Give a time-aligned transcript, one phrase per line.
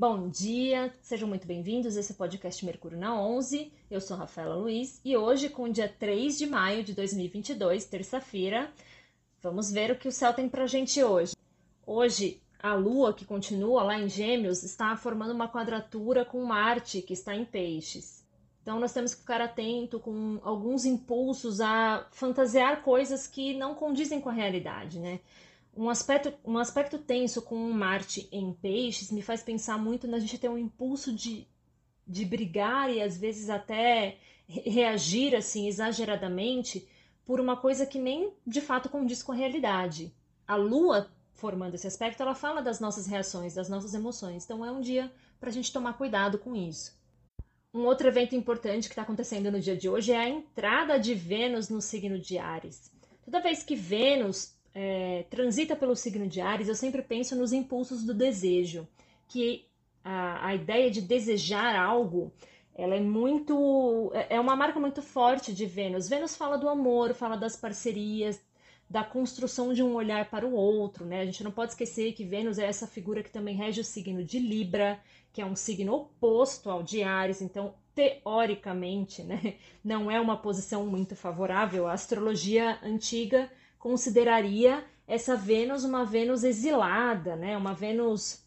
[0.00, 1.94] Bom dia, sejam muito bem-vindos.
[1.94, 3.70] Esse é o podcast Mercúrio na 11.
[3.90, 8.72] Eu sou Rafaela Luiz e hoje, com o dia 3 de maio de 2022, terça-feira,
[9.42, 11.36] vamos ver o que o céu tem pra gente hoje.
[11.86, 17.12] Hoje, a Lua, que continua lá em Gêmeos, está formando uma quadratura com Marte, que
[17.12, 18.24] está em Peixes.
[18.62, 24.18] Então, nós temos que ficar atento com alguns impulsos a fantasiar coisas que não condizem
[24.18, 25.20] com a realidade, né?
[25.76, 30.38] Um aspecto, um aspecto tenso com Marte em peixes me faz pensar muito na gente
[30.38, 31.46] ter um impulso de,
[32.06, 36.88] de brigar e às vezes até reagir assim exageradamente
[37.24, 40.12] por uma coisa que nem de fato condiz com a realidade.
[40.46, 44.44] A Lua, formando esse aspecto, ela fala das nossas reações, das nossas emoções.
[44.44, 46.98] Então é um dia para a gente tomar cuidado com isso.
[47.72, 51.14] Um outro evento importante que está acontecendo no dia de hoje é a entrada de
[51.14, 52.90] Vênus no signo de Ares.
[53.24, 58.04] Toda vez que Vênus é, transita pelo signo de Ares, eu sempre penso nos impulsos
[58.04, 58.86] do desejo,
[59.28, 59.66] que
[60.04, 62.32] a, a ideia de desejar algo,
[62.74, 66.08] ela é muito, é, é uma marca muito forte de Vênus.
[66.08, 68.40] Vênus fala do amor, fala das parcerias,
[68.88, 71.20] da construção de um olhar para o outro, né?
[71.20, 74.24] A gente não pode esquecer que Vênus é essa figura que também rege o signo
[74.24, 75.00] de Libra,
[75.32, 79.54] que é um signo oposto ao de Ares, então teoricamente, né,
[79.84, 81.86] não é uma posição muito favorável.
[81.86, 87.56] A astrologia antiga consideraria essa Vênus uma Vênus exilada, né?
[87.56, 88.46] Uma Vênus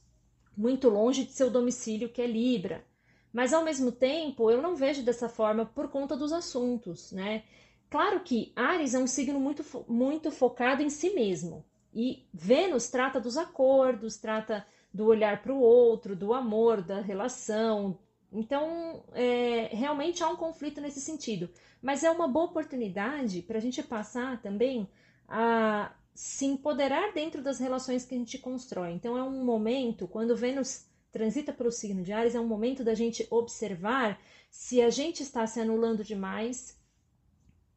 [0.55, 2.85] muito longe de seu domicílio, que é Libra.
[3.33, 7.43] Mas ao mesmo tempo, eu não vejo dessa forma por conta dos assuntos, né?
[7.89, 11.65] Claro que Ares é um signo muito, muito focado em si mesmo.
[11.93, 17.97] E Vênus trata dos acordos, trata do olhar para o outro, do amor, da relação.
[18.31, 21.49] Então, é, realmente há um conflito nesse sentido.
[21.81, 24.87] Mas é uma boa oportunidade para a gente passar também
[25.27, 28.91] a se empoderar dentro das relações que a gente constrói.
[28.91, 32.93] Então é um momento, quando Vênus transita pelo signo de Ares, é um momento da
[32.93, 34.19] gente observar
[34.49, 36.77] se a gente está se anulando demais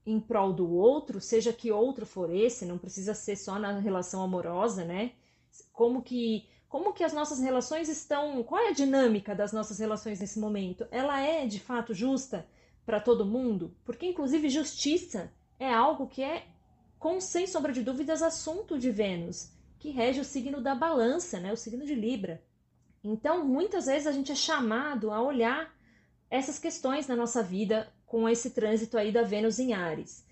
[0.04, 4.22] em prol do outro, seja que outro for esse, não precisa ser só na relação
[4.22, 5.12] amorosa, né?
[5.72, 10.20] Como que como que as nossas relações estão, qual é a dinâmica das nossas relações
[10.20, 10.86] nesse momento?
[10.90, 12.46] Ela é de fato justa
[12.84, 13.74] para todo mundo?
[13.84, 16.46] Porque inclusive justiça é algo que é
[17.06, 21.52] com, sem sombra de dúvidas, assunto de Vênus, que rege o signo da balança, né,
[21.52, 22.42] o signo de Libra.
[23.04, 25.72] Então, muitas vezes a gente é chamado a olhar
[26.28, 30.26] essas questões na nossa vida com esse trânsito aí da Vênus em Ares.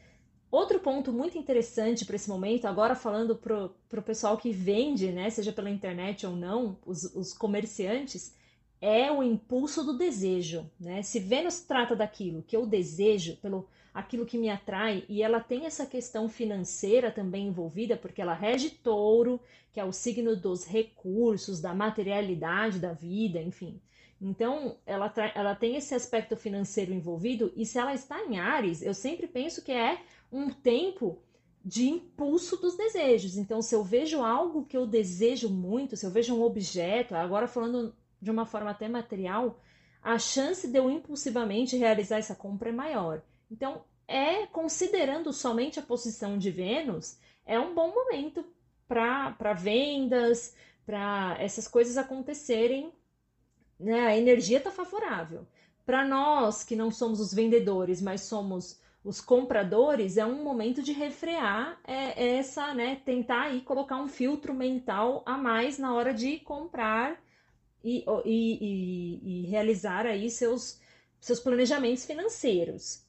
[0.51, 5.31] Outro ponto muito interessante para esse momento, agora falando para o pessoal que vende, né,
[5.31, 8.35] seja pela internet ou não, os, os comerciantes,
[8.81, 10.69] é o impulso do desejo.
[10.81, 11.05] Né?
[11.05, 15.67] Se Vênus trata daquilo que eu desejo, pelo aquilo que me atrai, e ela tem
[15.67, 19.41] essa questão financeira também envolvida, porque ela rege touro,
[19.73, 23.81] que é o signo dos recursos, da materialidade da vida, enfim.
[24.21, 28.95] Então, ela, ela tem esse aspecto financeiro envolvido, e se ela está em Ares, eu
[28.95, 30.01] sempre penso que é
[30.33, 31.23] um tempo
[31.65, 33.37] de impulso dos desejos.
[33.37, 37.47] Então, se eu vejo algo que eu desejo muito, se eu vejo um objeto, agora
[37.47, 39.61] falando de uma forma até material,
[40.03, 43.23] a chance de eu impulsivamente realizar essa compra é maior.
[43.51, 48.45] Então, é considerando somente a posição de Vênus, é um bom momento
[48.87, 52.93] para vendas, para essas coisas acontecerem.
[53.79, 54.07] Né?
[54.07, 55.47] A energia está favorável.
[55.85, 60.93] Para nós que não somos os vendedores, mas somos os compradores, é um momento de
[60.93, 63.03] refrear é, é essa, né?
[63.05, 67.23] Tentar aí colocar um filtro mental a mais na hora de comprar
[67.83, 70.81] e, e, e, e realizar aí seus,
[71.21, 73.04] seus planejamentos financeiros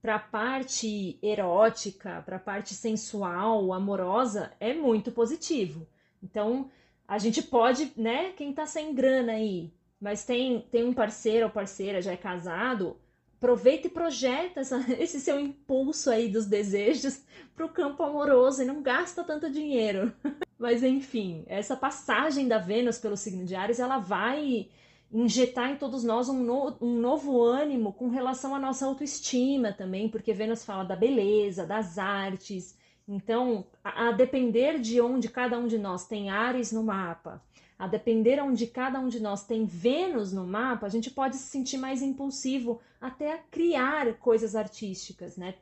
[0.00, 5.86] para a parte erótica, para a parte sensual, amorosa, é muito positivo.
[6.22, 6.70] Então,
[7.08, 11.52] a gente pode, né, quem está sem grana aí, mas tem, tem um parceiro ou
[11.52, 12.96] parceira, já é casado,
[13.36, 17.22] aproveita e projeta essa, esse seu impulso aí dos desejos
[17.54, 20.12] para o campo amoroso e não gasta tanto dinheiro.
[20.58, 24.68] Mas enfim, essa passagem da Vênus pelo signo de Ares, ela vai
[25.12, 30.08] injetar em todos nós um, no, um novo ânimo com relação à nossa autoestima também,
[30.08, 32.76] porque Vênus fala da beleza, das artes.
[33.06, 37.42] Então, a, a depender de onde cada um de nós tem Ares no mapa,
[37.78, 41.48] a depender onde cada um de nós tem Vênus no mapa, a gente pode se
[41.48, 45.54] sentir mais impulsivo até a criar coisas artísticas, né?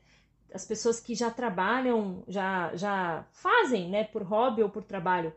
[0.52, 5.32] As pessoas que já trabalham, já, já fazem, né, por hobby ou por trabalho,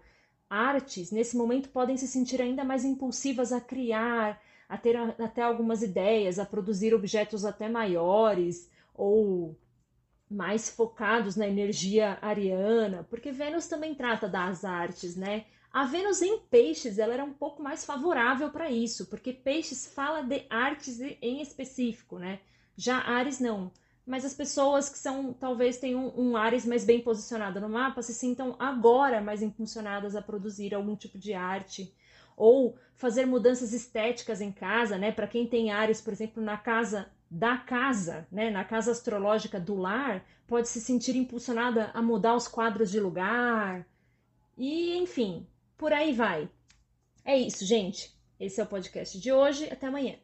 [0.49, 5.81] artes, nesse momento, podem se sentir ainda mais impulsivas a criar, a ter até algumas
[5.81, 9.55] ideias, a produzir objetos até maiores ou
[10.29, 15.45] mais focados na energia ariana, porque Vênus também trata das artes, né?
[15.71, 20.21] A Vênus em Peixes, ela era um pouco mais favorável para isso, porque Peixes fala
[20.21, 22.39] de artes em específico, né?
[22.75, 23.71] Já Ares não.
[24.07, 28.13] Mas as pessoas que são, talvez tenham um, Ares mais bem posicionado no mapa, se
[28.13, 31.94] sintam agora mais impulsionadas a produzir algum tipo de arte
[32.38, 35.12] ou fazer mudanças estéticas em casa, né?
[35.12, 39.75] Para quem tem Ares, por exemplo, na casa da casa, né, na casa astrológica do
[39.75, 43.86] lar, pode se sentir impulsionada a mudar os quadros de lugar.
[44.57, 45.45] E, enfim,
[45.77, 46.50] por aí vai.
[47.25, 48.15] É isso, gente.
[48.39, 49.68] Esse é o podcast de hoje.
[49.69, 50.15] Até amanhã.